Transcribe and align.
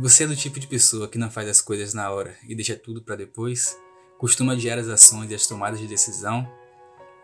Você 0.00 0.24
é 0.24 0.26
do 0.26 0.34
tipo 0.34 0.58
de 0.58 0.66
pessoa 0.66 1.06
que 1.06 1.18
não 1.18 1.30
faz 1.30 1.46
as 1.46 1.60
coisas 1.60 1.92
na 1.92 2.10
hora 2.10 2.34
e 2.48 2.54
deixa 2.54 2.74
tudo 2.74 3.02
para 3.02 3.16
depois? 3.16 3.76
Costuma 4.16 4.54
adiar 4.54 4.78
as 4.78 4.88
ações 4.88 5.30
e 5.30 5.34
as 5.34 5.46
tomadas 5.46 5.78
de 5.78 5.86
decisão? 5.86 6.50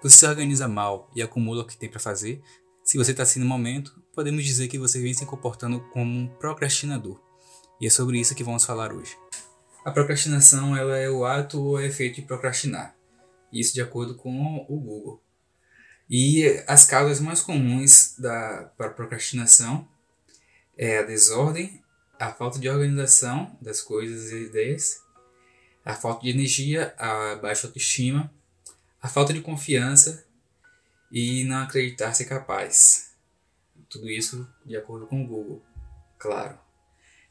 Você 0.03 0.19
se 0.19 0.27
organiza 0.27 0.69
mal 0.69 1.11
e 1.17 1.23
acumula 1.23 1.63
o 1.63 1.67
que 1.67 1.75
tem 1.75 1.89
para 1.89 1.99
fazer? 1.99 2.43
Se 2.85 2.99
você 2.99 3.13
está 3.13 3.23
assim 3.23 3.41
no 3.41 3.47
momento, 3.47 3.99
podemos 4.15 4.45
dizer 4.45 4.69
que 4.69 4.79
você 4.79 5.01
vem 5.01 5.15
se 5.15 5.25
comportando 5.25 5.81
como 5.91 6.19
um 6.19 6.29
procrastinador. 6.29 7.19
E 7.81 7.87
é 7.87 7.91
sobre 7.91 8.21
isso 8.21 8.35
que 8.35 8.45
vamos 8.45 8.67
falar 8.67 8.93
hoje. 8.93 9.17
A 9.83 9.91
procrastinação 9.91 10.77
ela 10.77 10.99
é 10.99 11.09
o 11.09 11.25
ato 11.25 11.59
ou 11.59 11.81
efeito 11.81 12.17
de 12.17 12.27
procrastinar. 12.27 12.95
Isso 13.51 13.73
de 13.73 13.81
acordo 13.81 14.15
com 14.17 14.67
o 14.69 14.79
Google. 14.79 15.23
E 16.11 16.63
as 16.69 16.85
causas 16.85 17.21
mais 17.21 17.41
comuns 17.41 18.17
da 18.19 18.71
para 18.77 18.91
procrastinação 18.91 19.89
é 20.77 20.99
a 20.99 21.03
desordem, 21.03 21.83
a 22.19 22.33
falta 22.33 22.59
de 22.59 22.69
organização 22.69 23.57
das 23.61 23.81
coisas 23.81 24.31
e 24.33 24.45
ideias, 24.45 25.03
a 25.85 25.95
falta 25.95 26.23
de 26.23 26.31
energia, 26.31 26.95
a 26.99 27.37
baixa 27.37 27.67
autoestima, 27.67 28.33
a 29.01 29.09
falta 29.09 29.33
de 29.33 29.41
confiança 29.41 30.27
e 31.11 31.45
não 31.45 31.63
acreditar 31.63 32.13
ser 32.13 32.25
capaz. 32.25 33.15
Tudo 33.89 34.11
isso 34.11 34.49
de 34.65 34.77
acordo 34.77 35.07
com 35.07 35.23
o 35.23 35.27
Google, 35.27 35.63
claro. 36.19 36.59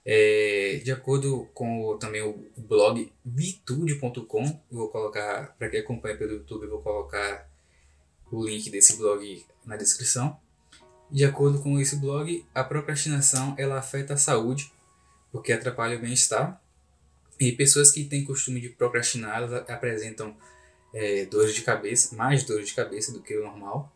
É, 0.07 0.79
de 0.83 0.91
acordo 0.91 1.49
com 1.53 1.81
o, 1.81 1.97
também 1.97 2.21
o 2.21 2.47
blog 2.55 3.11
vitude.com, 3.25 4.61
vou 4.71 4.89
colocar, 4.89 5.55
para 5.57 5.67
quem 5.67 5.79
acompanha 5.79 6.15
pelo 6.15 6.33
YouTube, 6.33 6.67
vou 6.67 6.81
colocar 6.81 7.49
o 8.31 8.45
link 8.45 8.69
desse 8.69 8.97
blog 8.97 9.45
na 9.65 9.75
descrição. 9.75 10.39
De 11.09 11.25
acordo 11.25 11.61
com 11.61 11.79
esse 11.79 11.95
blog, 11.95 12.45
a 12.53 12.63
procrastinação 12.63 13.55
ela 13.57 13.79
afeta 13.79 14.13
a 14.13 14.17
saúde, 14.17 14.71
porque 15.35 15.51
atrapalha 15.51 15.97
o 15.97 15.99
bem-estar. 15.99 16.61
E 17.37 17.51
pessoas 17.51 17.91
que 17.91 18.05
têm 18.05 18.23
costume 18.23 18.61
de 18.61 18.69
procrastinar, 18.69 19.39
elas 19.39 19.69
apresentam 19.69 20.33
é, 20.93 21.25
dores 21.25 21.53
de 21.53 21.61
cabeça, 21.61 22.15
mais 22.15 22.45
dores 22.45 22.69
de 22.69 22.73
cabeça 22.73 23.11
do 23.11 23.21
que 23.21 23.35
o 23.35 23.43
normal, 23.43 23.93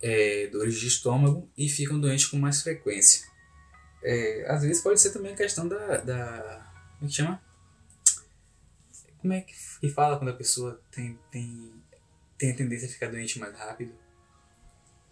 é, 0.00 0.46
dores 0.46 0.80
de 0.80 0.86
estômago 0.86 1.46
e 1.54 1.68
ficam 1.68 2.00
doentes 2.00 2.24
com 2.24 2.38
mais 2.38 2.62
frequência. 2.62 3.28
É, 4.02 4.46
às 4.48 4.62
vezes 4.62 4.82
pode 4.82 4.98
ser 4.98 5.12
também 5.12 5.34
a 5.34 5.36
questão 5.36 5.68
da, 5.68 5.98
da. 5.98 6.72
Como 6.94 7.04
é 7.04 7.08
que 7.08 7.14
chama? 7.14 7.42
Como 9.18 9.32
é 9.34 9.40
que 9.42 9.90
fala 9.90 10.16
quando 10.16 10.30
a 10.30 10.34
pessoa 10.34 10.80
tem, 10.90 11.18
tem, 11.30 11.74
tem 12.38 12.52
a 12.52 12.56
tendência 12.56 12.88
a 12.88 12.90
ficar 12.90 13.10
doente 13.10 13.38
mais 13.38 13.54
rápido? 13.54 13.92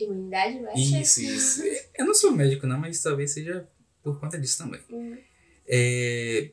Imunidade 0.01 0.61
baixa? 0.61 0.99
Isso, 0.99 1.21
isso. 1.21 1.63
Eu 1.95 2.07
não 2.07 2.15
sou 2.15 2.33
médico, 2.33 2.67
não, 2.67 2.79
mas 2.79 3.03
talvez 3.03 3.33
seja 3.33 3.69
por 4.03 4.19
conta 4.19 4.39
disso 4.39 4.57
também. 4.57 4.81
Hum. 4.91 5.19
É, 5.67 6.51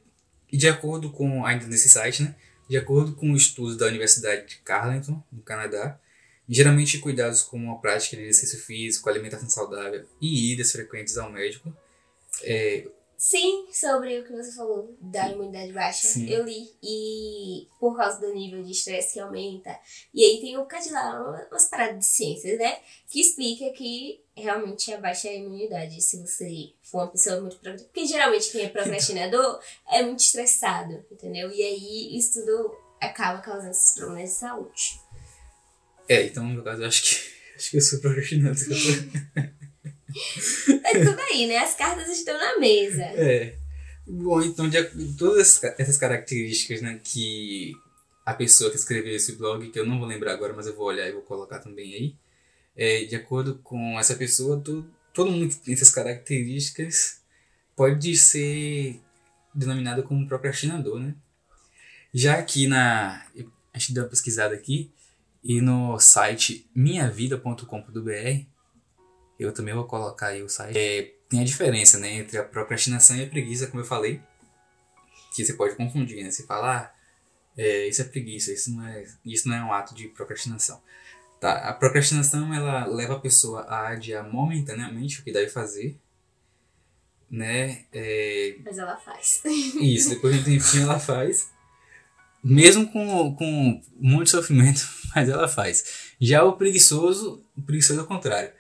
e 0.52 0.58
de 0.58 0.68
acordo 0.68 1.12
com, 1.12 1.46
ainda 1.46 1.68
nesse 1.68 1.90
site, 1.90 2.24
né? 2.24 2.36
De 2.70 2.78
acordo 2.78 3.16
com 3.16 3.36
estudos 3.36 3.78
da 3.78 3.88
Universidade 3.88 4.48
de 4.48 4.58
Carleton, 4.58 5.22
no 5.32 5.42
Canadá, 5.42 6.00
geralmente 6.48 7.00
cuidados 7.00 7.42
como 7.42 7.72
a 7.72 7.80
prática 7.80 8.16
de 8.16 8.24
exercício 8.24 8.60
físico, 8.60 9.10
alimentação 9.10 9.50
saudável 9.50 10.06
e 10.22 10.54
idas 10.54 10.72
frequentes 10.72 11.18
ao 11.18 11.32
médico 11.32 11.74
é, 12.44 12.88
Sim, 13.20 13.68
sobre 13.70 14.18
o 14.18 14.24
que 14.24 14.32
você 14.32 14.56
falou 14.56 14.96
da 15.02 15.28
imunidade 15.30 15.74
baixa, 15.74 16.08
Sim. 16.08 16.30
eu 16.30 16.46
li. 16.46 16.72
E 16.82 17.68
por 17.78 17.98
causa 17.98 18.18
do 18.18 18.34
nível 18.34 18.64
de 18.64 18.72
estresse 18.72 19.16
que 19.16 19.20
aumenta. 19.20 19.78
E 20.14 20.24
aí 20.24 20.40
tem 20.40 20.58
o 20.58 20.66
de 20.66 20.90
lá, 20.90 21.46
umas 21.52 21.66
paradas 21.66 22.00
de 22.00 22.06
ciências, 22.06 22.58
né? 22.58 22.80
Que 23.10 23.20
explica 23.20 23.70
que 23.72 24.22
realmente 24.38 24.94
abaixa 24.94 25.28
a 25.28 25.34
imunidade 25.34 26.02
se 26.02 26.18
você 26.22 26.72
for 26.82 27.00
uma 27.00 27.08
pessoa 27.12 27.42
muito 27.42 27.58
procrastinadora. 27.58 27.92
Porque 27.92 28.06
geralmente 28.08 28.52
quem 28.54 28.64
é 28.64 28.70
procrastinador 28.70 29.60
é 29.92 30.02
muito 30.02 30.22
estressado, 30.22 31.06
entendeu? 31.12 31.52
E 31.52 31.62
aí 31.62 32.18
isso 32.18 32.40
tudo 32.40 32.74
acaba 33.02 33.42
causando 33.42 33.72
esses 33.72 33.96
problemas 33.96 34.30
de 34.30 34.36
saúde. 34.38 35.02
é, 36.08 36.24
então 36.24 36.46
no 36.46 36.54
meu 36.54 36.64
caso 36.64 36.84
eu 36.84 36.88
acho 36.88 37.04
que 37.04 37.16
acho 37.58 37.72
que 37.72 37.78
eu 37.78 37.82
sou 37.82 38.00
procrastinador. 38.00 38.64
É 40.86 41.06
tudo 41.06 41.20
aí, 41.32 41.48
né? 41.48 41.58
As 41.58 41.76
cartas 41.76 42.10
estão 42.10 42.38
na 42.38 42.60
mesa. 42.60 43.04
É. 43.04 43.56
Bom, 44.08 44.42
então, 44.42 44.68
de, 44.68 44.84
todas 45.18 45.62
essas- 45.78 45.98
características 45.98 46.82
né, 46.82 47.00
que 47.04 47.74
a 48.26 48.34
pessoa 48.34 48.72
que 48.72 48.78
escreveu 48.78 49.16
esse 49.16 49.34
blog, 49.36 49.70
que 49.70 49.80
eu 49.80 49.86
não 49.86 50.00
vou 50.00 50.08
lembrar 50.08 50.34
agora, 50.34 50.54
mas 50.54 50.66
eu 50.68 50.76
vou 50.76 50.88
olhar 50.88 51.08
e 51.08 51.12
vou 51.12 51.22
colocar 51.22 51.60
também 51.60 51.94
aí, 51.94 52.16
é, 52.76 53.04
de 53.06 53.16
acordo 53.16 53.60
com 53.64 54.00
essa 54.00 54.16
pessoa, 54.16 54.60
to, 54.60 54.86
todo 55.14 55.32
mundo 55.32 55.50
que 55.50 55.58
tem 55.58 55.74
essas 55.74 55.92
características 55.92 57.22
pode 57.76 58.16
ser 58.18 59.00
denominado 59.54 60.04
como 60.04 60.28
procrastinador, 60.28 61.00
né? 61.00 61.14
Já 62.14 62.40
aqui 62.40 62.68
na. 62.68 63.26
A 63.74 63.78
gente 63.78 63.94
deu 63.94 64.04
uma 64.04 64.10
pesquisada 64.10 64.56
aqui, 64.56 64.92
e 65.44 65.62
no 65.62 66.00
site 66.00 66.68
minhavida.com.br, 66.76 68.46
eu 69.40 69.54
também 69.54 69.74
vou 69.74 69.86
colocar 69.86 70.28
aí 70.28 70.44
o 70.44 70.50
site. 70.50 70.78
É, 70.78 71.14
tem 71.30 71.42
a 71.42 71.46
diferença, 71.46 71.98
né, 71.98 72.16
entre 72.16 72.38
a 72.38 72.44
procrastinação 72.44 73.16
e 73.16 73.24
a 73.24 73.28
preguiça, 73.28 73.68
como 73.68 73.82
eu 73.82 73.86
falei, 73.86 74.22
que 75.34 75.46
você 75.46 75.54
pode 75.54 75.76
confundir, 75.76 76.24
né? 76.24 76.32
Você 76.32 76.44
fala, 76.44 76.78
ah, 76.78 76.92
é, 77.58 77.88
isso 77.88 78.02
é 78.02 78.06
preguiça, 78.06 78.52
isso 78.52 78.72
não 78.72 78.86
é, 78.86 79.06
isso 79.26 79.48
não 79.48 79.56
é 79.56 79.64
um 79.64 79.72
ato 79.72 79.96
de 79.96 80.08
procrastinação. 80.10 80.82
Tá, 81.40 81.70
a 81.70 81.74
procrastinação, 81.74 82.54
ela 82.54 82.86
leva 82.86 83.16
a 83.16 83.20
pessoa 83.20 83.62
a 83.62 83.90
adiar 83.90 84.30
momentaneamente 84.30 85.22
o 85.22 85.24
que 85.24 85.32
deve 85.32 85.50
fazer, 85.50 85.98
né? 87.30 87.86
É, 87.94 88.58
Mas 88.66 88.78
ela 88.78 88.98
faz. 88.98 89.42
isso, 89.46 90.10
depois 90.10 90.34
de 90.36 90.42
um 90.42 90.44
tempinho 90.44 90.84
ela 90.84 91.00
faz. 91.00 91.50
Mesmo 92.44 92.92
com, 92.92 93.36
com 93.36 93.82
muito 93.96 94.30
sofrimento, 94.30 94.82
mas 95.16 95.30
ela 95.30 95.48
faz. 95.48 96.14
Já 96.20 96.44
o 96.44 96.58
preguiçoso, 96.58 97.46
o 97.56 97.62
preguiçoso 97.62 98.00
é 98.00 98.04
o 98.04 98.08
contrário. 98.08 98.52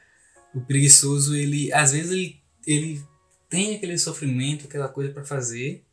O 0.54 0.62
preguiçoso, 0.62 1.36
ele, 1.36 1.72
às 1.74 1.92
vezes, 1.92 2.12
ele, 2.12 2.42
ele 2.66 3.02
tem 3.50 3.76
aquele 3.76 3.98
sofrimento, 3.98 4.66
aquela 4.66 4.88
coisa 4.88 5.12
para 5.14 5.24
fazer, 5.24 5.84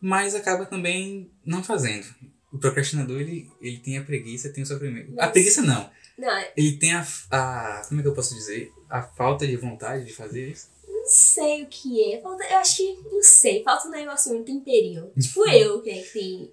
mas 0.00 0.34
acaba 0.34 0.64
também 0.66 1.30
não 1.44 1.62
fazendo. 1.62 2.06
O 2.52 2.58
procrastinador, 2.58 3.20
ele, 3.20 3.50
ele 3.60 3.78
tem 3.78 3.98
a 3.98 4.04
preguiça, 4.04 4.48
tem 4.52 4.62
o 4.62 4.66
sofrimento. 4.66 5.12
A 5.12 5.24
Mas- 5.24 5.32
preguiça 5.32 5.62
não. 5.62 5.90
Não, 6.16 6.30
é, 6.36 6.52
Ele 6.56 6.76
tem 6.78 6.92
a, 6.94 7.06
a. 7.30 7.82
Como 7.86 8.00
é 8.00 8.02
que 8.02 8.08
eu 8.08 8.14
posso 8.14 8.34
dizer? 8.34 8.72
A 8.90 9.02
falta 9.02 9.46
de 9.46 9.56
vontade 9.56 10.04
de 10.04 10.12
fazer 10.12 10.48
isso. 10.50 10.68
não 10.84 11.06
sei 11.06 11.62
o 11.62 11.66
que 11.68 12.12
é. 12.12 12.20
Falta, 12.20 12.42
eu 12.44 12.56
acho 12.58 12.76
que, 12.78 12.96
não 13.12 13.22
sei, 13.22 13.62
falta 13.62 13.86
um 13.86 13.90
negocinho, 13.92 14.40
um 14.40 14.44
temperinho. 14.44 15.12
Tipo 15.20 15.46
eu, 15.50 15.80
que, 15.80 15.90
é 15.90 16.02
que 16.02 16.10
tem 16.12 16.52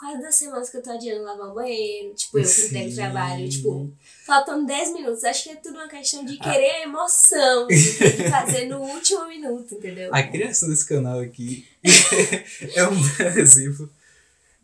quase 0.00 0.18
duas 0.18 0.34
semanas 0.34 0.70
que 0.70 0.76
eu 0.78 0.82
tô 0.82 0.90
adiando 0.90 1.22
lavar 1.24 1.48
o 1.48 1.54
banheiro. 1.54 2.14
Tipo 2.14 2.38
eu 2.38 2.44
que 2.44 2.60
entrego 2.66 2.94
trabalho. 2.94 3.48
Tipo, 3.48 3.92
faltando 4.24 4.66
10 4.66 4.92
minutos. 4.94 5.22
Acho 5.24 5.44
que 5.44 5.50
é 5.50 5.56
tudo 5.56 5.74
uma 5.74 5.88
questão 5.88 6.24
de 6.24 6.38
Ah. 6.40 6.50
querer 6.52 6.70
a 6.70 6.82
emoção. 6.84 7.66
De 7.66 8.30
fazer 8.30 8.64
no 8.66 8.80
último 8.80 9.28
minuto, 9.28 9.74
entendeu? 9.74 10.08
A 10.14 10.22
criação 10.22 10.68
desse 10.70 10.86
canal 10.88 11.20
aqui 11.20 11.66
é 12.74 12.88
um 12.88 13.38
exemplo, 13.38 13.90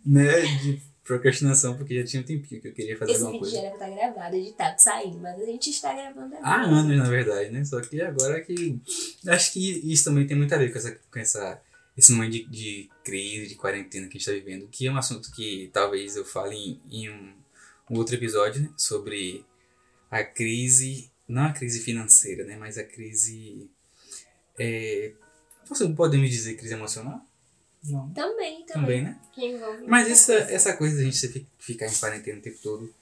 né, 0.04 0.40
de 0.62 0.80
procrastinação, 1.04 1.76
porque 1.76 2.00
já 2.00 2.04
tinha 2.04 2.22
um 2.22 2.26
tempinho 2.26 2.60
que 2.60 2.68
eu 2.68 2.72
queria 2.72 2.96
fazer 2.98 3.12
Esse 3.12 3.22
alguma 3.22 3.44
vídeo 3.44 3.54
já 3.54 3.60
coisa. 3.60 3.66
era 3.68 3.76
pra 3.78 3.88
estar 3.88 4.12
gravado, 4.14 4.36
editado, 4.36 4.78
saindo. 4.80 5.18
Mas 5.18 5.40
a 5.40 5.44
gente 5.44 5.70
está 5.70 5.92
gravando 5.94 6.34
agora. 6.34 6.40
Há 6.42 6.62
anos, 6.62 6.96
na 6.96 7.08
verdade, 7.08 7.50
né? 7.50 7.64
Só 7.64 7.80
que 7.80 8.00
agora 8.00 8.40
que. 8.40 8.80
Acho 9.28 9.52
que 9.52 9.92
isso 9.92 10.04
também 10.04 10.26
tem 10.26 10.36
muito 10.36 10.52
a 10.54 10.58
ver 10.58 10.72
com, 10.72 10.78
essa, 10.78 10.98
com 11.12 11.18
essa, 11.20 11.60
esse 11.96 12.12
momento 12.12 12.32
de, 12.32 12.44
de 12.46 12.90
crise, 13.04 13.46
de 13.48 13.54
quarentena 13.54 14.06
que 14.06 14.16
a 14.16 14.18
gente 14.20 14.28
está 14.28 14.32
vivendo, 14.32 14.68
que 14.68 14.86
é 14.86 14.92
um 14.92 14.96
assunto 14.96 15.30
que 15.32 15.70
talvez 15.72 16.16
eu 16.16 16.24
fale 16.24 16.54
em, 16.54 16.80
em 16.90 17.10
um, 17.10 17.34
um 17.90 17.96
outro 17.96 18.14
episódio, 18.14 18.62
né? 18.62 18.70
Sobre 18.76 19.44
a 20.10 20.22
crise, 20.22 21.10
não 21.26 21.44
a 21.46 21.52
crise 21.52 21.80
financeira, 21.80 22.44
né? 22.44 22.56
Mas 22.56 22.76
a 22.78 22.84
crise. 22.84 23.68
É, 24.58 25.12
você 25.68 25.88
podemos 25.88 26.30
dizer 26.30 26.56
crise 26.56 26.74
emocional? 26.74 27.20
Não. 27.84 28.10
Também, 28.10 28.64
também. 28.66 28.66
Também, 28.66 29.02
né? 29.02 29.20
Mas 29.86 30.08
essa, 30.10 30.34
coisa. 30.36 30.52
essa 30.52 30.76
coisa 30.76 30.96
da 30.96 31.02
gente 31.04 31.28
fi- 31.28 31.46
ficar 31.58 31.86
em 31.86 31.94
quarentena 31.94 32.38
o 32.38 32.42
tempo 32.42 32.58
todo, 32.62 32.94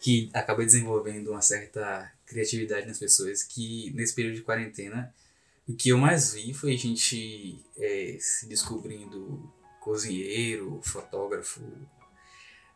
que 0.00 0.30
acaba 0.32 0.64
desenvolvendo 0.64 1.30
uma 1.32 1.42
certa 1.42 2.12
criatividade 2.26 2.86
nas 2.86 2.98
pessoas, 2.98 3.42
que 3.42 3.90
nesse 3.94 4.14
período 4.14 4.36
de 4.36 4.42
quarentena, 4.42 5.12
o 5.68 5.76
que 5.76 5.90
eu 5.90 5.98
mais 5.98 6.32
vi 6.32 6.52
foi 6.54 6.76
gente 6.76 7.62
é, 7.76 8.16
se 8.20 8.46
descobrindo 8.48 9.52
cozinheiro, 9.80 10.80
fotógrafo, 10.82 11.60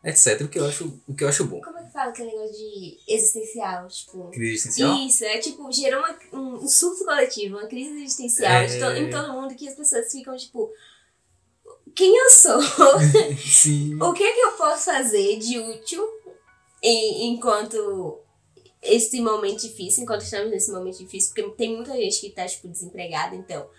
etc. 0.03 0.41
O 0.41 0.47
que 0.47 0.59
eu 0.59 0.65
acho, 0.65 1.01
o 1.07 1.15
que 1.15 1.23
eu 1.23 1.27
acho 1.29 1.45
bom. 1.45 1.61
Como 1.61 1.77
é 1.77 1.83
que 1.83 1.91
fala 1.91 2.09
aquele 2.11 2.31
negócio 2.31 2.53
de 2.55 2.97
existencial? 3.07 3.87
Tipo. 3.87 4.29
Crise 4.31 4.53
existencial? 4.67 4.97
Isso, 4.99 5.23
é 5.25 5.37
tipo, 5.39 5.71
gerou 5.71 5.99
uma, 5.99 6.17
um, 6.33 6.63
um 6.63 6.67
surto 6.67 7.03
coletivo, 7.05 7.57
uma 7.57 7.67
crise 7.67 8.03
existencial 8.03 8.65
de 8.65 8.79
to- 8.79 8.85
É. 8.85 8.99
em 8.99 9.09
todo 9.09 9.33
mundo 9.33 9.55
que 9.55 9.67
as 9.67 9.75
pessoas 9.75 10.11
ficam 10.11 10.35
tipo. 10.37 10.69
Quem 11.95 12.15
eu 12.17 12.29
sou? 12.29 12.57
O 14.09 14.13
que 14.13 14.23
é 14.23 14.33
que 14.33 14.39
eu 14.39 14.51
posso 14.53 14.85
fazer 14.85 15.37
de 15.37 15.59
útil 15.59 16.03
em- 16.81 17.33
enquanto 17.33 18.19
esse 18.83 19.19
momento 19.21 19.61
difícil, 19.61 20.03
enquanto 20.03 20.21
estamos 20.21 20.51
nesse 20.51 20.71
momento 20.71 20.97
difícil, 20.97 21.33
porque 21.33 21.51
tem 21.55 21.75
muita 21.75 21.93
gente 21.93 22.19
que 22.19 22.29
tá, 22.29 22.45
tipo, 22.45 22.67
desempregada, 22.67 23.35
então. 23.35 23.69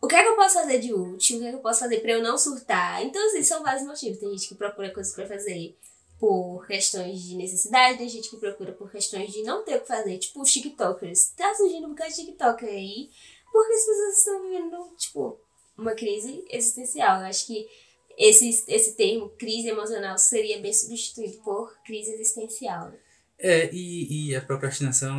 O 0.00 0.06
que 0.06 0.14
é 0.14 0.22
que 0.22 0.28
eu 0.28 0.36
posso 0.36 0.54
fazer 0.54 0.78
de 0.78 0.92
útil, 0.92 1.36
o 1.36 1.40
que, 1.40 1.46
é 1.46 1.50
que 1.50 1.56
eu 1.56 1.60
posso 1.60 1.80
fazer 1.80 2.00
pra 2.00 2.12
eu 2.12 2.22
não 2.22 2.38
surtar. 2.38 3.04
Então, 3.04 3.24
assim, 3.26 3.42
são 3.42 3.62
vários 3.62 3.84
motivos. 3.84 4.18
Tem 4.18 4.30
gente 4.30 4.48
que 4.48 4.54
procura 4.54 4.92
coisas 4.92 5.12
pra 5.12 5.26
fazer 5.26 5.76
por 6.18 6.66
questões 6.66 7.22
de 7.22 7.36
necessidade, 7.36 7.98
tem 7.98 8.08
gente 8.08 8.28
que 8.28 8.36
procura 8.36 8.72
por 8.72 8.90
questões 8.90 9.32
de 9.32 9.42
não 9.42 9.64
ter 9.64 9.76
o 9.76 9.80
que 9.80 9.86
fazer, 9.86 10.18
tipo 10.18 10.42
os 10.42 10.52
TikTokers. 10.52 11.32
Tá 11.36 11.54
surgindo 11.54 11.86
um 11.86 11.90
bocado 11.90 12.10
de 12.10 12.16
TikToker 12.16 12.68
aí, 12.68 13.08
porque 13.52 13.72
as 13.72 13.86
pessoas 13.86 14.18
estão 14.18 14.42
vivendo, 14.42 14.96
tipo, 14.96 15.38
uma 15.76 15.94
crise 15.94 16.44
existencial. 16.50 17.20
Eu 17.20 17.26
acho 17.26 17.46
que 17.46 17.68
esse, 18.16 18.64
esse 18.66 18.96
termo, 18.96 19.30
crise 19.30 19.68
emocional, 19.68 20.18
seria 20.18 20.60
bem 20.60 20.72
substituído 20.72 21.38
por 21.38 21.72
crise 21.84 22.12
existencial. 22.12 22.92
É, 23.38 23.72
e, 23.72 24.30
e 24.30 24.36
a 24.36 24.40
procrastinação, 24.40 25.16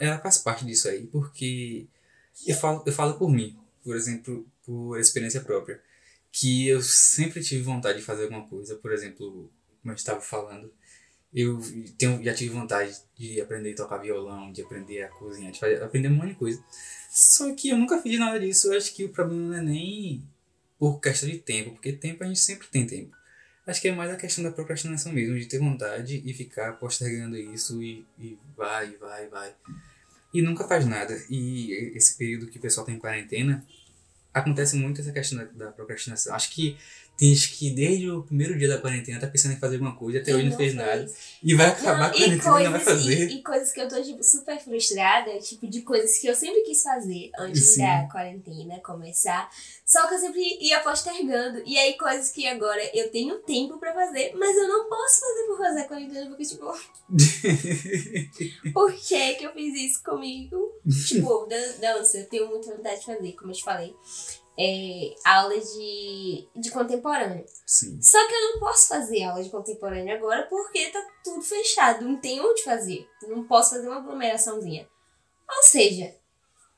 ela 0.00 0.18
faz 0.18 0.38
parte 0.38 0.64
disso 0.64 0.88
aí, 0.88 1.06
porque 1.06 1.86
eu 2.46 2.56
falo, 2.56 2.82
eu 2.84 2.92
falo 2.92 3.14
por 3.14 3.30
mim, 3.30 3.56
por 3.84 3.94
exemplo, 3.94 4.46
por 4.64 4.98
experiência 4.98 5.40
própria, 5.40 5.80
que 6.32 6.66
eu 6.66 6.82
sempre 6.82 7.42
tive 7.42 7.62
vontade 7.62 7.98
de 7.98 8.04
fazer 8.04 8.24
alguma 8.24 8.46
coisa, 8.48 8.74
por 8.76 8.92
exemplo, 8.92 9.50
como 9.80 9.92
eu 9.92 9.96
estava 9.96 10.20
falando, 10.20 10.72
eu 11.32 11.60
tenho, 11.96 12.22
já 12.24 12.34
tive 12.34 12.52
vontade 12.52 12.96
de 13.16 13.40
aprender 13.40 13.72
a 13.72 13.76
tocar 13.76 13.98
violão, 13.98 14.50
de 14.50 14.62
aprender 14.62 15.02
a 15.02 15.08
cozinhar, 15.08 15.52
de 15.52 15.60
fazer, 15.60 15.82
aprender 15.82 16.08
um 16.08 16.16
monte 16.16 16.30
de 16.30 16.34
coisa. 16.34 16.64
Só 17.08 17.54
que 17.54 17.68
eu 17.68 17.78
nunca 17.78 18.02
fiz 18.02 18.18
nada 18.18 18.38
disso. 18.38 18.72
Eu 18.72 18.76
acho 18.76 18.94
que 18.94 19.04
o 19.04 19.10
problema 19.10 19.48
não 19.48 19.56
é 19.56 19.62
nem 19.62 20.24
por 20.78 21.00
questão 21.00 21.28
de 21.28 21.38
tempo, 21.38 21.72
porque 21.72 21.92
tempo 21.92 22.24
a 22.24 22.26
gente 22.26 22.40
sempre 22.40 22.66
tem 22.66 22.86
tempo. 22.86 23.16
Acho 23.70 23.80
que 23.80 23.88
é 23.88 23.92
mais 23.92 24.10
a 24.10 24.16
questão 24.16 24.42
da 24.42 24.50
procrastinação 24.50 25.12
mesmo, 25.12 25.38
de 25.38 25.46
ter 25.46 25.60
vontade 25.60 26.20
e 26.24 26.34
ficar 26.34 26.72
postergando 26.72 27.36
isso 27.36 27.80
e, 27.80 28.04
e 28.18 28.36
vai, 28.56 28.96
vai, 28.96 29.28
vai. 29.28 29.54
E 30.34 30.42
nunca 30.42 30.66
faz 30.66 30.84
nada. 30.84 31.16
E 31.30 31.72
esse 31.94 32.18
período 32.18 32.48
que 32.48 32.58
o 32.58 32.60
pessoal 32.60 32.84
tem 32.84 32.98
quarentena, 32.98 33.64
acontece 34.34 34.74
muito 34.74 35.00
essa 35.00 35.12
questão 35.12 35.38
da, 35.38 35.44
da 35.66 35.70
procrastinação. 35.70 36.34
Acho 36.34 36.50
que 36.50 36.76
gente 37.26 37.52
que 37.52 37.70
desde 37.70 38.10
o 38.10 38.22
primeiro 38.22 38.58
dia 38.58 38.68
da 38.68 38.78
quarentena 38.78 39.20
tá 39.20 39.26
pensando 39.26 39.52
em 39.52 39.58
fazer 39.58 39.76
alguma 39.76 39.94
coisa, 39.94 40.18
até 40.18 40.34
hoje 40.34 40.48
não, 40.48 40.56
fez, 40.56 40.72
fez 40.72 40.86
nada. 40.86 41.06
E 41.42 41.54
vai 41.54 41.66
acabar 41.66 41.98
não, 41.98 42.06
a 42.06 42.10
quarentena 42.10 42.36
e, 42.36 42.40
coisas, 42.40 42.60
e 42.60 42.64
não 42.64 42.70
vai 42.72 42.80
fazer. 42.80 43.30
E, 43.30 43.34
e, 43.34 43.42
coisas 43.42 43.72
que 43.72 43.80
eu 43.80 43.88
tô, 43.88 44.02
tipo, 44.02 44.22
super 44.22 44.58
frustrada, 44.58 45.38
tipo, 45.38 45.66
de 45.66 45.82
coisas 45.82 46.18
que 46.18 46.26
eu 46.26 46.34
sempre 46.34 46.62
quis 46.62 46.82
fazer 46.82 47.30
antes 47.38 47.74
Sim. 47.74 47.82
da 47.82 48.08
quarentena 48.10 48.80
começar. 48.80 49.50
Só 49.84 50.06
que 50.06 50.14
eu 50.14 50.18
sempre 50.18 50.40
ia 50.60 50.80
postergando. 50.80 51.62
E 51.66 51.76
aí, 51.76 51.98
coisas 51.98 52.30
que 52.30 52.46
agora 52.46 52.80
eu 52.94 53.10
tenho 53.10 53.38
tempo 53.40 53.78
pra 53.78 53.92
fazer, 53.92 54.32
mas 54.36 54.56
eu 54.56 54.68
não 54.68 54.88
posso 54.88 55.20
fazer 55.20 55.46
por 55.46 55.58
fazer 55.58 55.80
a 55.80 55.88
quarentena, 55.88 56.26
porque, 56.28 56.44
tipo. 56.44 56.72
por 58.72 58.92
que 58.92 59.34
que 59.34 59.44
eu 59.44 59.52
fiz 59.52 59.74
isso 59.74 60.02
comigo? 60.02 60.72
tipo, 61.06 61.46
dança, 61.80 62.18
eu 62.18 62.26
tenho 62.26 62.48
muita 62.48 62.74
vontade 62.74 63.00
de 63.00 63.06
fazer, 63.06 63.32
como 63.32 63.50
eu 63.50 63.56
te 63.56 63.64
falei 63.64 63.94
é, 64.62 65.14
aula 65.24 65.58
de, 65.58 66.46
de 66.54 66.70
contemporâneo. 66.70 67.46
Sim. 67.66 67.98
Só 68.02 68.28
que 68.28 68.34
eu 68.34 68.52
não 68.52 68.60
posso 68.60 68.88
fazer 68.88 69.22
aula 69.22 69.42
de 69.42 69.48
contemporâneo 69.48 70.14
agora 70.14 70.46
porque 70.48 70.90
tá 70.90 71.02
tudo 71.24 71.40
fechado, 71.40 72.04
não 72.04 72.20
tem 72.20 72.38
onde 72.42 72.62
fazer. 72.62 73.08
Não 73.22 73.44
posso 73.44 73.70
fazer 73.70 73.88
uma 73.88 73.96
aglomeraçãozinha. 73.96 74.86
Ou 75.48 75.62
seja, 75.62 76.14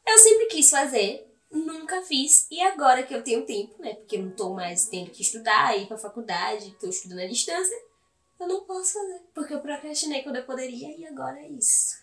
eu 0.06 0.17
sempre 0.17 0.46
quis 0.46 0.70
fazer, 0.70 1.26
nunca 1.50 2.00
fiz, 2.02 2.46
e 2.52 2.61
agora 2.62 3.02
que 3.02 3.12
eu 3.12 3.25
tenho 3.25 3.44
tempo, 3.44 3.75
né? 3.82 3.94
Porque 3.94 4.17
eu 4.17 4.23
não 4.23 4.31
tô 4.31 4.55
mais 4.55 4.87
tendo 4.87 5.11
que 5.11 5.23
estudar, 5.23 5.76
ir 5.76 5.88
pra 5.88 5.99
faculdade, 5.99 6.76
tô 6.79 6.88
estudando 6.88 7.23
à 7.23 7.26
distância, 7.26 7.76
eu 8.38 8.46
não 8.46 8.64
posso 8.64 8.93
fazer. 8.93 9.23
Porque 9.34 9.55
eu 9.55 9.61
procrastinei 9.61 10.23
quando 10.23 10.37
eu 10.37 10.44
poderia 10.46 10.96
e 10.96 11.05
agora 11.05 11.37
é 11.40 11.49
isso. 11.49 12.00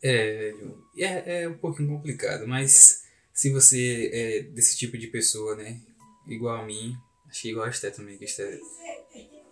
É, 0.00 0.54
é, 0.96 1.42
é 1.42 1.48
um 1.48 1.58
pouquinho 1.58 1.88
complicado, 1.88 2.46
mas 2.46 3.05
se 3.36 3.50
você 3.50 4.10
é 4.14 4.42
desse 4.44 4.78
tipo 4.78 4.96
de 4.96 5.08
pessoa, 5.08 5.54
né? 5.54 5.78
Igual 6.26 6.56
a 6.56 6.64
mim, 6.64 6.96
achei 7.28 7.50
igual 7.50 7.66
a 7.66 7.70
Esté 7.70 7.90
também, 7.90 8.16
que 8.16 8.24
a 8.24 8.26
Esté, 8.26 8.58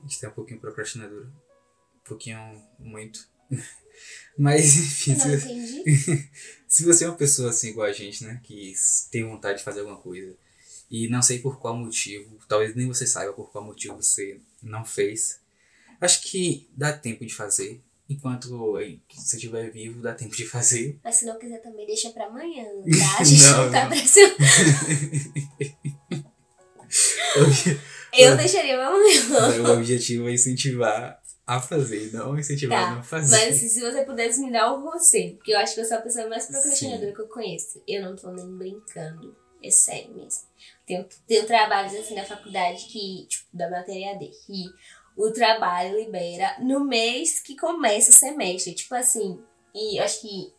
a 0.03 0.07
Esté 0.07 0.27
é 0.27 0.31
um 0.31 0.33
pouquinho 0.33 0.59
procrastinadora. 0.59 1.27
Um 1.27 2.09
pouquinho, 2.09 2.39
muito. 2.79 3.29
Mas, 4.39 4.75
enfim. 4.75 5.15
Se, 5.15 6.31
se 6.67 6.85
você 6.85 7.05
é 7.05 7.09
uma 7.09 7.17
pessoa 7.17 7.51
assim 7.51 7.69
igual 7.69 7.87
a 7.87 7.93
gente, 7.93 8.25
né? 8.25 8.41
Que 8.43 8.73
tem 9.13 9.23
vontade 9.23 9.59
de 9.59 9.65
fazer 9.65 9.81
alguma 9.81 9.99
coisa 9.99 10.35
e 10.91 11.07
não 11.09 11.21
sei 11.21 11.39
por 11.41 11.59
qual 11.59 11.77
motivo, 11.77 12.39
talvez 12.49 12.75
nem 12.75 12.89
você 12.89 13.07
saiba 13.07 13.35
por 13.35 13.51
qual 13.51 13.63
motivo 13.63 13.97
você 13.97 14.41
não 14.63 14.83
fez. 14.83 15.41
Acho 16.01 16.23
que 16.23 16.71
dá 16.75 16.91
tempo 16.91 17.27
de 17.27 17.35
fazer. 17.35 17.83
Enquanto 18.09 18.73
você 19.09 19.37
estiver 19.37 19.71
vivo, 19.71 20.03
dá 20.03 20.13
tempo 20.13 20.37
de 20.37 20.47
fazer. 20.47 20.99
Mas 21.03 21.17
se 21.17 21.25
não 21.25 21.39
quiser 21.39 21.63
também, 21.63 21.87
deixa 21.87 22.11
pra 22.11 22.27
amanhã, 22.27 22.65
tá? 22.99 23.21
A 23.21 23.25
gente 23.25 23.43
não, 23.43 23.65
não 23.65 23.73
tá 23.73 23.87
pressionando. 23.89 24.37
Eu 28.13 28.37
deixaria 28.37 28.75
pra 28.75 28.89
amanhã. 28.89 29.63
O 29.63 29.73
objetivo 29.73 30.29
é 30.29 30.33
incentivar 30.33 31.19
a 31.47 31.61
fazer, 31.61 32.13
não 32.13 32.39
incentivar 32.39 32.79
tá, 32.79 32.93
a 32.93 32.95
não 32.97 33.03
fazer. 33.03 33.37
Mas 33.37 33.57
se 33.57 33.81
você 33.81 34.05
pudesse 34.05 34.41
me 34.41 34.53
dar 34.53 34.73
um 34.73 34.83
conselho, 34.83 35.37
porque 35.37 35.53
eu 35.53 35.59
acho 35.59 35.75
que 35.75 35.81
eu 35.81 35.85
sou 35.85 35.99
a 35.99 36.03
pessoa 36.03 36.29
mais 36.29 36.47
procrastinadora 36.47 37.09
Sim. 37.09 37.15
que 37.15 37.21
eu 37.21 37.29
conheço. 37.29 37.83
Eu 37.87 38.03
não 38.03 38.17
tô 38.17 38.31
nem 38.31 38.47
brincando. 38.57 39.35
É 39.63 39.71
sério 39.71 40.15
mesmo. 40.15 40.43
Tenho, 40.87 41.07
tenho 41.27 41.47
trabalhos 41.47 41.95
assim 41.95 42.15
na 42.15 42.25
faculdade 42.25 42.85
que, 42.85 43.27
tipo, 43.27 43.47
da 43.57 43.71
matéria 43.71 44.19
D, 44.19 44.27
que 44.47 44.65
o 45.17 45.31
trabalho 45.31 45.99
libera 45.99 46.57
no 46.61 46.85
mês 46.85 47.41
que 47.41 47.57
começa 47.57 48.11
o 48.11 48.15
semestre. 48.15 48.75
Tipo 48.75 48.95
assim, 48.95 49.41
e 49.75 49.99
acho 49.99 50.21
que 50.21 50.53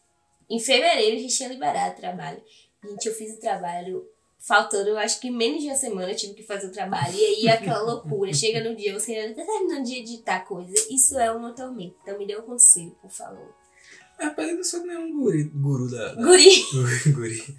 em 0.49 0.59
fevereiro 0.59 1.17
a 1.17 1.19
gente 1.19 1.35
tinha 1.35 1.49
liberado 1.49 1.93
o 1.93 1.99
trabalho. 1.99 2.41
Gente, 2.83 3.05
eu 3.07 3.13
fiz 3.13 3.35
o 3.35 3.39
trabalho 3.39 4.07
faltando, 4.39 4.89
eu 4.89 4.97
acho 4.97 5.19
que 5.19 5.31
menos 5.31 5.61
de 5.61 5.67
uma 5.67 5.75
semana 5.75 6.11
eu 6.11 6.15
tive 6.15 6.35
que 6.35 6.43
fazer 6.43 6.67
o 6.67 6.71
trabalho. 6.71 7.13
E 7.13 7.25
aí 7.25 7.47
aquela 7.49 7.81
loucura. 7.81 8.33
Chega 8.33 8.67
no 8.67 8.75
dia, 8.75 8.97
você 8.97 9.13
ainda 9.13 9.35
tá 9.35 9.45
terminando 9.45 9.85
de 9.85 9.95
editar 9.95 10.41
coisa. 10.41 10.73
Isso 10.89 11.17
é 11.17 11.31
uma 11.31 11.53
tormenta. 11.53 11.95
Então 12.03 12.17
me 12.17 12.27
dê 12.27 12.37
um 12.37 12.43
conselho, 12.43 12.95
por 13.01 13.11
favor. 13.11 13.53
Rapaz, 14.19 14.49
eu 14.49 14.55
não 14.55 14.63
sou 14.63 14.85
nenhum 14.85 15.19
guri, 15.19 15.43
guru 15.43 15.91
da. 15.91 16.13
da 16.13 16.21
guri! 16.21 16.63
guri. 17.13 17.57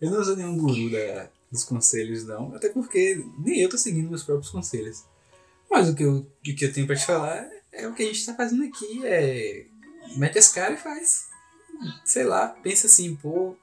eu 0.00 0.10
não 0.10 0.24
sou 0.24 0.36
nenhum 0.36 0.56
guru 0.56 0.90
da, 0.90 1.30
dos 1.52 1.62
conselhos, 1.62 2.24
não. 2.26 2.52
Até 2.54 2.68
porque 2.70 3.24
nem 3.38 3.60
eu 3.60 3.68
tô 3.68 3.78
seguindo 3.78 4.08
meus 4.08 4.24
próprios 4.24 4.50
conselhos. 4.50 5.04
Mas 5.80 5.90
o 5.90 5.94
que 5.94 6.04
eu, 6.04 6.16
o 6.16 6.42
que 6.42 6.64
eu 6.64 6.72
tenho 6.72 6.86
pra 6.86 6.96
te 6.96 7.06
falar 7.06 7.48
é 7.72 7.86
o 7.86 7.94
que 7.94 8.02
a 8.02 8.06
gente 8.06 8.26
tá 8.26 8.34
fazendo 8.34 8.64
aqui. 8.64 9.06
É. 9.06 9.66
Mete 10.16 10.38
as 10.38 10.48
caras 10.48 10.78
e 10.78 10.82
faz. 10.82 11.28
Sei 12.04 12.24
lá, 12.24 12.48
pensa 12.48 12.86
assim, 12.86 13.14
pô. 13.16 13.56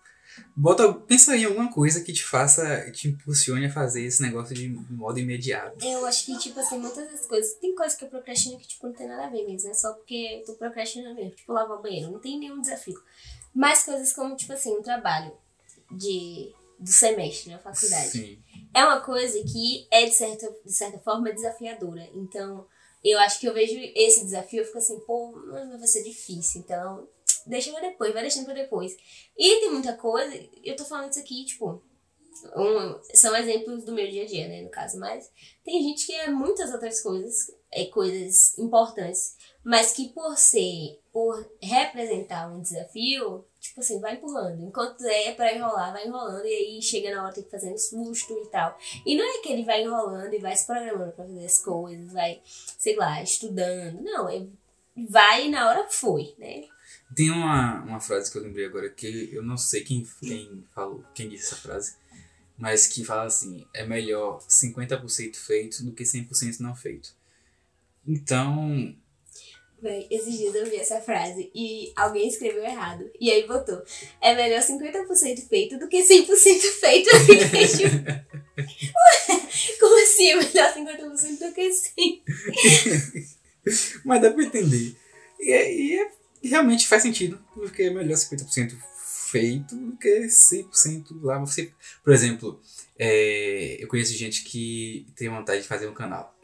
Bota, 0.55 0.93
pensa 0.93 1.35
em 1.35 1.45
alguma 1.45 1.71
coisa 1.71 2.01
que 2.01 2.13
te 2.13 2.23
faça, 2.23 2.91
te 2.91 3.07
impulsione 3.07 3.65
a 3.65 3.71
fazer 3.71 4.03
esse 4.03 4.21
negócio 4.21 4.53
de 4.53 4.69
modo 4.89 5.19
imediato. 5.19 5.83
Eu 5.83 6.05
acho 6.05 6.25
que, 6.25 6.38
tipo 6.38 6.59
assim, 6.59 6.79
muitas 6.79 7.12
das 7.12 7.25
coisas. 7.25 7.53
Tem 7.53 7.75
coisas 7.75 7.97
que 7.97 8.05
eu 8.05 8.09
procrastino 8.09 8.57
que, 8.59 8.67
tipo, 8.67 8.88
não 8.88 8.93
tem 8.93 9.07
nada 9.07 9.25
a 9.25 9.29
ver 9.29 9.45
mesmo. 9.47 9.69
É 9.69 9.74
só 9.74 9.93
porque 9.93 10.39
eu 10.39 10.45
tô 10.45 10.53
procrastinando 10.53 11.15
mesmo. 11.15 11.31
Tipo, 11.31 11.53
lavar 11.53 11.81
banheiro. 11.81 12.12
Não 12.12 12.19
tem 12.19 12.39
nenhum 12.39 12.62
desafio. 12.62 13.01
Mais 13.53 13.83
coisas 13.83 14.13
como, 14.13 14.36
tipo 14.36 14.53
assim, 14.53 14.71
um 14.77 14.81
trabalho 14.81 15.31
de, 15.91 16.53
do 16.79 16.91
semestre 16.91 17.51
na 17.51 17.60
faculdade. 17.60 18.10
Sim 18.10 18.43
é 18.77 18.86
uma 18.86 19.01
coisa 19.01 19.43
que 19.43 19.88
é, 19.89 20.05
de 20.05 20.12
certa, 20.12 20.55
de 20.63 20.72
certa 20.72 21.00
forma, 21.00 21.34
desafiadora. 21.34 22.07
Então, 22.13 22.67
eu 23.03 23.17
acho 23.19 23.39
que 23.39 23.48
eu 23.48 23.53
vejo 23.53 23.75
esse 23.96 24.24
desafio, 24.24 24.60
eu 24.60 24.65
fico 24.65 24.77
assim, 24.77 25.00
pô, 25.00 25.31
vai 25.51 25.88
ser 25.88 26.03
difícil. 26.03 26.62
Então, 26.62 27.07
deixa 27.48 27.72
pra 27.72 27.81
depois, 27.81 28.13
vai 28.13 28.22
deixando 28.22 28.46
pra 28.46 28.53
depois. 28.53 28.96
E 29.36 29.62
tem 29.62 29.72
muita 29.72 29.93
coisa, 29.93 30.31
eu 30.63 30.75
tô 30.75 30.86
falando 30.86 31.10
isso 31.10 31.19
aqui, 31.19 31.43
tipo, 31.46 31.81
um, 32.55 33.00
são 33.15 33.36
exemplos 33.36 33.84
do 33.84 33.93
meu 33.93 34.07
dia 34.07 34.24
a 34.24 34.27
dia, 34.27 34.48
né, 34.48 34.62
no 34.62 34.69
caso, 34.69 35.00
mas 35.00 35.27
tem 35.63 35.81
gente 35.81 36.05
que 36.05 36.13
é 36.13 36.29
muitas 36.29 36.72
outras 36.72 37.01
coisas, 37.01 37.51
é 37.72 37.86
coisas 37.86 38.55
importantes, 38.60 39.36
mas 39.63 39.91
que 39.91 40.10
por 40.10 40.38
ser, 40.38 41.01
por 41.12 41.50
representar 41.60 42.48
um 42.48 42.62
desafio, 42.62 43.43
tipo 43.67 43.79
assim, 43.79 44.00
vai 44.00 44.15
empurrando. 44.15 44.63
Enquanto 44.63 45.05
é 45.05 45.33
pra 45.33 45.53
enrolar, 45.53 45.93
vai 45.93 46.07
enrolando 46.07 46.45
e 46.45 46.53
aí 46.53 46.81
chega 46.81 47.13
na 47.13 47.24
hora 47.24 47.33
tem 47.33 47.43
que 47.43 47.51
fazer 47.51 47.71
um 47.71 47.77
susto 47.77 48.33
e 48.45 48.50
tal. 48.50 48.77
E 49.05 49.15
não 49.15 49.24
é 49.24 49.41
que 49.41 49.51
ele 49.51 49.63
vai 49.63 49.83
enrolando 49.83 50.33
e 50.33 50.39
vai 50.39 50.55
se 50.55 50.65
programando 50.65 51.12
pra 51.12 51.25
fazer 51.25 51.45
as 51.45 51.57
coisas, 51.59 52.12
vai, 52.12 52.41
sei 52.77 52.95
lá, 52.95 53.21
estudando. 53.21 54.01
Não, 54.01 54.29
é 54.29 54.45
vai 55.09 55.47
e 55.47 55.50
na 55.50 55.69
hora 55.69 55.88
foi, 55.89 56.33
né? 56.38 56.63
Tem 57.15 57.29
uma, 57.29 57.83
uma 57.83 58.00
frase 58.00 58.31
que 58.31 58.38
eu 58.38 58.41
lembrei 58.41 58.65
agora 58.65 58.89
que 58.89 59.29
eu 59.33 59.43
não 59.43 59.57
sei 59.57 59.83
quem, 59.83 60.05
quem 60.19 60.65
falou, 60.74 61.03
quem 61.13 61.29
disse 61.29 61.53
essa 61.53 61.55
frase, 61.55 61.95
mas 62.57 62.88
que 62.88 63.03
fala 63.03 63.25
assim: 63.25 63.65
é 63.74 63.86
melhor 63.86 64.39
50% 64.39 65.36
feito 65.36 65.83
do 65.83 65.93
que 65.93 66.03
100% 66.03 66.59
não 66.59 66.75
feito. 66.75 67.15
Então, 68.05 68.95
Véi, 69.79 70.07
esses 70.10 70.36
dias 70.38 70.55
eu 70.55 70.65
vi 70.65 70.77
essa 70.77 71.00
frase 71.00 71.51
e 71.53 71.93
alguém 71.96 72.27
escreveu 72.27 72.63
errado. 72.63 73.07
E 73.19 73.29
aí 73.31 73.46
botou: 73.48 73.79
é 74.19 74.34
melhor 74.36 74.62
50% 74.62 75.48
feito 75.48 75.77
do 75.77 75.88
que 75.88 76.01
100% 76.01 76.25
feito. 76.79 77.10
Como 79.79 80.03
assim? 80.03 80.29
É 80.29 80.36
melhor 80.36 80.74
50% 80.74 81.39
do 81.39 81.53
que 81.53 81.69
100%? 81.69 82.22
Mas 84.03 84.22
dá 84.22 84.31
pra 84.31 84.43
entender. 84.43 84.98
E, 85.39 85.51
é, 85.51 85.72
e 85.74 86.00
é, 86.00 86.12
realmente 86.41 86.88
faz 86.88 87.03
sentido, 87.03 87.39
porque 87.53 87.84
é 87.84 87.91
melhor 87.91 88.15
50% 88.15 88.75
feito 89.29 89.75
do 89.75 89.96
que 89.98 90.27
100% 90.27 91.22
lá. 91.22 91.38
Você, 91.39 91.72
por 92.03 92.13
exemplo, 92.13 92.60
é, 92.98 93.77
eu 93.79 93.88
conheço 93.88 94.13
gente 94.13 94.43
que 94.43 95.05
tem 95.15 95.29
vontade 95.29 95.62
de 95.62 95.67
fazer 95.67 95.88
um 95.88 95.93
canal. 95.93 96.36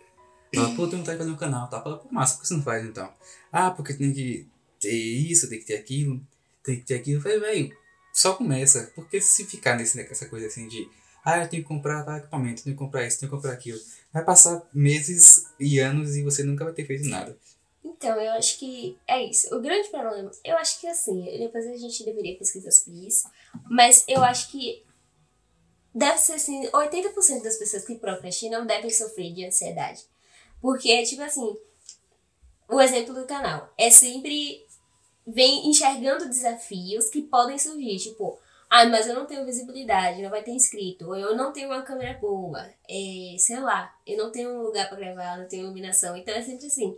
Fala, 0.53 0.75
pô, 0.75 0.87
vontade 0.87 1.11
de 1.11 1.17
fazer 1.17 1.31
um 1.31 1.35
canal, 1.35 1.69
tá? 1.69 1.81
Fala, 1.81 1.97
pô, 1.97 2.07
massa, 2.11 2.35
por 2.35 2.41
que 2.41 2.47
você 2.47 2.53
não 2.53 2.63
faz 2.63 2.85
então? 2.85 3.11
Ah, 3.51 3.71
porque 3.71 3.93
tem 3.93 4.13
que 4.13 4.47
ter 4.79 4.91
isso, 4.91 5.49
tem 5.49 5.59
que 5.59 5.65
ter 5.65 5.75
aquilo, 5.75 6.21
tem 6.63 6.79
que 6.79 6.85
ter 6.85 6.95
aquilo. 6.95 7.17
Eu 7.17 7.21
falei, 7.21 7.39
velho, 7.39 7.77
só 8.13 8.33
começa. 8.35 8.91
Porque 8.95 9.19
se 9.19 9.45
ficar 9.45 9.75
nesse, 9.75 9.97
nessa 9.97 10.27
coisa 10.27 10.47
assim 10.47 10.67
de, 10.67 10.87
ah, 11.25 11.39
eu 11.43 11.49
tenho 11.49 11.63
que 11.63 11.67
comprar 11.67 12.03
tal 12.03 12.17
equipamento, 12.17 12.63
tenho 12.63 12.75
que 12.75 12.83
comprar 12.83 13.05
isso, 13.05 13.19
tenho 13.19 13.31
que 13.31 13.35
comprar 13.35 13.53
aquilo. 13.53 13.79
Vai 14.11 14.23
passar 14.23 14.61
meses 14.73 15.47
e 15.59 15.79
anos 15.79 16.15
e 16.15 16.21
você 16.21 16.43
nunca 16.43 16.63
vai 16.63 16.73
ter 16.73 16.85
feito 16.85 17.07
nada. 17.07 17.35
Então, 17.83 18.19
eu 18.19 18.33
acho 18.33 18.59
que 18.59 18.97
é 19.07 19.23
isso. 19.23 19.53
O 19.55 19.61
grande 19.61 19.89
problema, 19.89 20.31
eu 20.43 20.57
acho 20.57 20.79
que 20.79 20.87
assim, 20.87 21.23
depois 21.37 21.65
a 21.65 21.77
gente 21.77 22.03
deveria 22.05 22.37
pesquisar 22.37 22.71
sobre 22.71 23.07
isso, 23.07 23.27
mas 23.69 24.03
eu 24.07 24.23
acho 24.23 24.51
que 24.51 24.83
deve 25.93 26.17
ser 26.17 26.33
assim, 26.33 26.67
80% 26.67 27.43
das 27.43 27.57
pessoas 27.57 27.85
que 27.85 27.95
procrastinam 27.95 28.65
devem 28.65 28.89
sofrer 28.89 29.33
de 29.33 29.45
ansiedade. 29.45 30.01
Porque, 30.63 31.03
tipo 31.03 31.21
assim, 31.21 31.57
o 32.69 32.79
exemplo 32.79 33.13
do 33.13 33.27
canal 33.27 33.71
é 33.77 33.89
sempre 33.89 34.65
vem 35.27 35.69
enxergando 35.69 36.29
desafios 36.29 37.09
que 37.09 37.21
podem 37.23 37.59
surgir, 37.59 37.97
tipo, 37.97 38.39
ah, 38.69 38.85
mas 38.85 39.05
eu 39.05 39.13
não 39.13 39.25
tenho 39.25 39.45
visibilidade, 39.45 40.21
não 40.21 40.29
vai 40.29 40.41
ter 40.41 40.51
inscrito, 40.51 41.05
ou 41.07 41.17
eu 41.17 41.35
não 41.35 41.51
tenho 41.51 41.67
uma 41.67 41.81
câmera 41.81 42.17
boa, 42.17 42.65
é, 42.89 43.35
sei 43.37 43.59
lá, 43.59 43.93
eu 44.07 44.17
não 44.17 44.31
tenho 44.31 44.51
um 44.51 44.61
lugar 44.63 44.87
para 44.87 44.97
gravar, 44.97 45.37
não 45.37 45.49
tenho 45.49 45.63
iluminação. 45.65 46.15
Então 46.15 46.33
é 46.33 46.41
sempre 46.41 46.65
assim, 46.67 46.95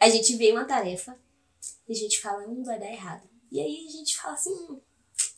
a 0.00 0.08
gente 0.08 0.34
vê 0.36 0.50
uma 0.50 0.64
tarefa 0.64 1.14
e 1.86 1.92
a 1.92 1.96
gente 1.96 2.22
fala, 2.22 2.46
não 2.46 2.64
vai 2.64 2.80
dar 2.80 2.90
errado. 2.90 3.28
E 3.52 3.60
aí 3.60 3.86
a 3.86 3.90
gente 3.92 4.16
fala 4.16 4.32
assim, 4.34 4.50
hum, 4.50 4.80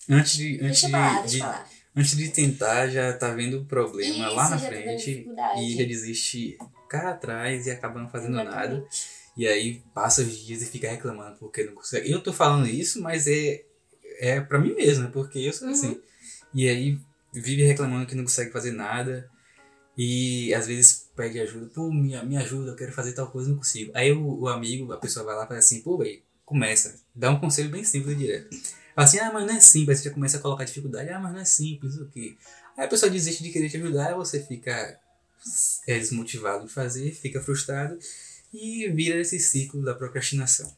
Antes 0.09 0.37
de, 0.37 0.55
antes 0.63 0.83
deixa 0.83 0.89
lá, 0.89 1.21
deixa 1.21 1.29
de- 1.37 1.41
lá. 1.43 1.69
antes 1.97 2.17
de 2.17 2.29
tentar, 2.31 2.87
já 2.89 3.13
tá 3.19 3.35
vendo 3.35 3.63
o 3.63 3.65
problema 3.67 4.29
lá 4.31 4.43
Isso, 4.45 4.51
na 4.53 4.57
já 4.59 4.69
tá 4.69 4.75
frente 4.77 5.05
dificuldade. 5.05 5.61
e 5.63 5.77
já 5.77 5.85
desiste 5.85 6.57
cá 6.87 7.11
atrás 7.11 7.67
e 7.67 7.71
acaba 7.71 8.01
não 8.01 8.09
fazendo 8.09 8.35
nada. 8.35 8.51
Exatamente. 8.75 9.17
E 9.37 9.47
aí 9.47 9.83
passa 9.93 10.23
os 10.23 10.37
dias 10.39 10.63
e 10.63 10.67
fica 10.67 10.89
reclamando 10.91 11.37
porque 11.39 11.63
não 11.65 11.75
consegue. 11.75 12.11
Eu 12.11 12.23
tô 12.23 12.33
falando 12.33 12.67
isso, 12.67 13.03
mas 13.03 13.27
é, 13.27 13.65
é 14.19 14.41
pra 14.41 14.59
mim 14.59 14.75
mesmo, 14.75 15.05
né? 15.05 15.11
Porque 15.13 15.39
eu 15.39 15.53
sou 15.53 15.67
Uhum. 15.69 15.75
assim. 15.75 16.01
E 16.55 16.69
aí 16.69 16.99
vive 17.35 17.63
reclamando 17.65 18.07
que 18.07 18.15
não 18.15 18.25
consegue 18.25 18.51
fazer 18.51 18.71
nada. 18.73 19.29
E 19.99 20.53
às 20.55 20.67
vezes 20.67 21.11
pede 21.17 21.41
ajuda. 21.41 21.71
Pô, 21.75 21.91
me, 21.91 22.21
me 22.25 22.37
ajuda, 22.37 22.71
eu 22.73 22.77
quero 22.77 22.93
fazer 22.93 23.13
tal 23.13 23.31
coisa, 23.31 23.49
não 23.49 23.57
consigo. 23.57 23.91
Aí 23.95 24.13
o, 24.13 24.41
o 24.43 24.49
amigo, 24.49 24.93
a 24.93 24.99
pessoa 24.99 25.25
vai 25.25 25.35
lá 25.35 25.45
e 25.45 25.49
fala 25.49 25.59
assim, 25.59 25.81
pô, 25.83 25.97
velho, 25.99 26.21
começa. 26.45 26.99
Dá 27.15 27.31
um 27.31 27.41
conselho 27.41 27.71
bem 27.71 27.83
simples 27.85 28.15
e 28.15 28.19
direto. 28.19 28.49
Fala 28.95 29.07
assim, 29.07 29.19
ah, 29.19 29.31
mas 29.33 29.47
não 29.47 29.55
é 29.55 29.61
simples. 29.61 29.99
Aí 29.99 30.03
você 30.03 30.09
já 30.09 30.15
começa 30.15 30.37
a 30.37 30.41
colocar 30.41 30.65
dificuldade. 30.65 31.09
Ah, 31.11 31.19
mas 31.19 31.33
não 31.33 31.41
é 31.41 31.45
simples, 31.45 31.97
o 31.97 32.07
quê? 32.09 32.37
Aí 32.77 32.85
a 32.85 32.89
pessoa 32.89 33.11
desiste 33.11 33.43
de 33.43 33.51
querer 33.51 33.71
te 33.71 33.77
ajudar, 33.79 34.09
aí 34.09 34.15
você 34.15 34.43
fica 34.43 34.99
é, 35.87 35.99
desmotivado 35.99 36.67
de 36.67 36.73
fazer, 36.73 37.13
fica 37.13 37.41
frustrado 37.41 37.99
e 38.53 38.89
vira 38.89 39.21
esse 39.21 39.39
ciclo 39.39 39.85
da 39.85 39.95
procrastinação. 39.95 40.77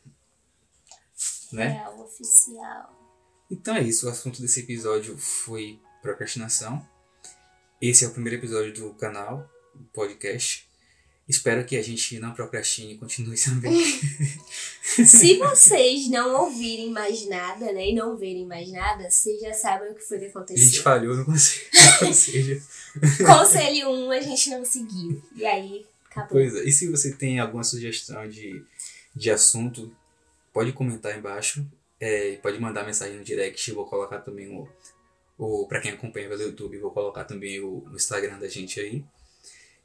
Né? 1.53 1.69
Real 1.69 2.00
oficial. 2.00 2.99
Então 3.50 3.77
é 3.77 3.83
isso, 3.83 4.07
o 4.07 4.11
assunto 4.11 4.43
desse 4.43 4.61
episódio 4.61 5.17
foi 5.17 5.81
procrastinação. 6.03 6.87
Esse 7.81 8.05
é 8.05 8.09
o 8.09 8.12
primeiro 8.12 8.38
episódio 8.38 8.75
do 8.75 8.95
canal, 8.95 9.49
do 9.75 9.85
podcast. 9.87 10.68
Espero 11.29 11.63
que 11.67 11.77
a 11.77 11.83
gente 11.83 12.19
não 12.19 12.33
procrastine 12.33 12.95
e 12.95 12.99
continue 12.99 13.37
também. 13.45 13.85
Se 14.81 15.37
vocês 15.37 16.09
não 16.09 16.45
ouvirem 16.45 16.91
mais 16.91 17.29
nada, 17.29 17.71
né, 17.71 17.91
e 17.91 17.95
não 17.95 18.17
verem 18.17 18.47
mais 18.47 18.73
nada, 18.73 19.11
vocês 19.11 19.39
já 19.39 19.53
sabem 19.53 19.91
o 19.91 19.95
que 19.95 20.01
foi 20.01 20.19
que 20.19 20.25
A 20.25 20.29
gente 20.29 20.37
aconteceu. 20.37 20.83
falhou 20.83 21.15
no 21.17 21.27
conselho. 21.27 21.67
Ou 22.07 22.15
seja, 22.15 22.63
Conselho 23.27 23.91
1 23.91 24.11
a 24.11 24.21
gente 24.21 24.51
não 24.51 24.65
seguiu. 24.65 25.23
E 25.37 25.45
aí, 25.45 25.87
acabou. 26.11 26.31
pois 26.31 26.55
é. 26.55 26.65
E 26.65 26.73
se 26.73 26.89
você 26.89 27.13
tem 27.13 27.39
alguma 27.39 27.63
sugestão 27.63 28.27
de, 28.27 28.65
de 29.15 29.31
assunto, 29.31 29.95
pode 30.53 30.73
comentar 30.73 31.13
aí 31.13 31.19
embaixo. 31.19 31.67
É, 32.01 32.37
pode 32.37 32.59
mandar 32.59 32.87
mensagem 32.87 33.19
no 33.19 33.25
direct. 33.25 33.71
Vou 33.73 33.85
colocar 33.85 34.21
também 34.21 34.49
o. 34.49 34.67
o 35.37 35.67
para 35.67 35.81
quem 35.81 35.91
acompanha 35.91 36.29
pelo 36.29 36.43
YouTube, 36.43 36.79
vou 36.79 36.91
colocar 36.91 37.25
também 37.25 37.61
o, 37.61 37.85
o 37.87 37.97
Instagram 37.97 38.39
da 38.39 38.49
gente 38.49 38.81
aí. 38.81 39.05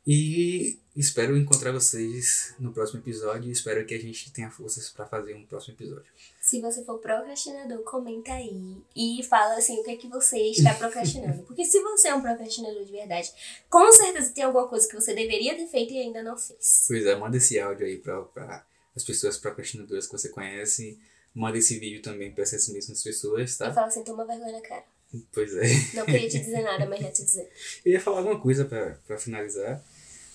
E 0.06 0.78
espero 0.96 1.36
encontrar 1.38 1.72
vocês 1.72 2.54
no 2.60 2.72
próximo 2.72 3.00
episódio. 3.00 3.50
e 3.50 3.52
Espero 3.52 3.86
que 3.86 3.94
a 3.94 4.00
gente 4.00 4.32
tenha 4.32 4.50
forças 4.50 4.90
para 4.90 5.06
fazer 5.06 5.34
um 5.34 5.46
próximo 5.46 5.74
episódio. 5.76 6.06
Se 6.42 6.60
você 6.62 6.84
for 6.84 7.00
procrastinador, 7.00 7.82
comenta 7.84 8.32
aí 8.34 8.78
e 8.96 9.24
fala 9.24 9.56
assim 9.56 9.80
o 9.80 9.84
que 9.84 9.92
é 9.92 9.96
que 9.96 10.08
você 10.08 10.38
está 10.50 10.74
procrastinando. 10.76 11.44
Porque 11.48 11.66
se 11.66 11.82
você 11.82 12.10
é 12.10 12.16
um 12.16 12.22
procrastinador 12.22 12.84
de 12.84 12.92
verdade, 12.92 13.32
com 13.70 13.92
certeza 13.92 14.32
tem 14.32 14.44
alguma 14.44 14.68
coisa 14.68 14.88
que 14.88 14.96
você 14.96 15.14
deveria 15.14 15.56
ter 15.56 15.68
feito 15.68 15.94
e 15.94 15.98
ainda 16.00 16.22
não 16.22 16.38
fez. 16.38 16.86
Pois 16.88 17.06
é, 17.06 17.16
manda 17.16 17.38
esse 17.38 17.60
áudio 17.60 17.86
aí 17.86 17.98
para 17.98 18.66
as 18.96 19.04
pessoas 19.04 19.38
procrastinadoras 19.38 20.06
que 20.06 20.12
você 20.12 20.30
conhece. 20.30 21.00
Manda 21.34 21.58
esse 21.58 21.80
vídeo 21.80 22.00
também 22.02 22.32
para 22.32 22.44
essas 22.44 22.68
mesmas 22.70 23.02
pessoas, 23.02 23.60
Eu 23.60 23.66
tá? 23.68 23.74
falo 23.74 23.88
assim, 23.88 24.04
toma 24.04 24.24
vergonha 24.24 24.52
na 24.52 24.62
cara. 24.62 24.84
Pois 25.32 25.56
é. 25.56 25.64
Não 25.96 26.06
queria 26.06 26.30
te 26.30 26.40
dizer 26.40 26.62
nada, 26.66 26.86
mas 26.86 27.00
já 27.00 27.12
te 27.12 27.24
dizer. 27.24 27.52
Eu 27.84 27.92
ia 27.94 28.00
falar 28.02 28.18
alguma 28.20 28.40
coisa 28.40 28.66
pra 28.66 29.18
finalizar, 29.18 29.84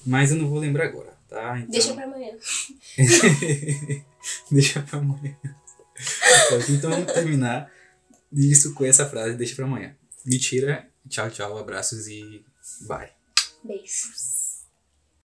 mas 0.06 0.30
eu 0.30 0.36
não 0.38 0.48
vou 0.48 0.58
lembrar 0.58 0.84
agora, 0.86 1.12
tá? 1.28 1.58
Então, 1.58 1.70
Deixa 1.70 1.94
pra 1.94 2.04
amanhã. 2.04 2.32
deixa 4.50 4.82
pra 4.82 4.98
amanhã. 4.98 5.36
então 6.68 6.90
vamos 6.90 7.12
terminar 7.12 7.70
isso 8.32 8.74
com 8.74 8.84
essa 8.84 9.08
frase, 9.08 9.36
deixa 9.36 9.54
pra 9.54 9.64
amanhã. 9.64 9.94
Mentira, 10.24 10.88
tchau, 11.08 11.30
tchau, 11.30 11.58
abraços 11.58 12.06
e 12.08 12.44
bye. 12.82 13.10
Beijos. 13.64 14.37